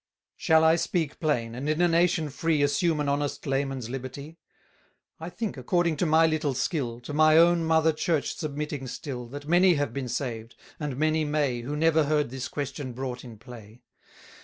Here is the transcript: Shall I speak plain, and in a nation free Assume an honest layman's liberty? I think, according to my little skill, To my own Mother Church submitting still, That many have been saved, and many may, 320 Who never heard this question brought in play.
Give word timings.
Shall 0.35 0.63
I 0.63 0.77
speak 0.77 1.19
plain, 1.19 1.53
and 1.53 1.69
in 1.69 1.79
a 1.79 1.87
nation 1.87 2.31
free 2.31 2.63
Assume 2.63 3.01
an 3.01 3.07
honest 3.07 3.45
layman's 3.45 3.87
liberty? 3.87 4.39
I 5.19 5.29
think, 5.29 5.57
according 5.57 5.95
to 5.97 6.07
my 6.07 6.25
little 6.25 6.55
skill, 6.55 6.99
To 7.01 7.13
my 7.13 7.37
own 7.37 7.63
Mother 7.63 7.93
Church 7.93 8.35
submitting 8.35 8.87
still, 8.87 9.27
That 9.27 9.47
many 9.47 9.75
have 9.75 9.93
been 9.93 10.09
saved, 10.09 10.55
and 10.79 10.97
many 10.97 11.23
may, 11.23 11.61
320 11.61 11.61
Who 11.67 11.75
never 11.77 12.05
heard 12.09 12.31
this 12.31 12.47
question 12.47 12.93
brought 12.93 13.23
in 13.23 13.37
play. 13.37 13.83